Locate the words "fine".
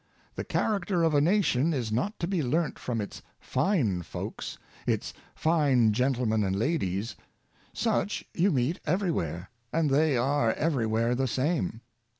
3.39-4.01, 5.35-5.93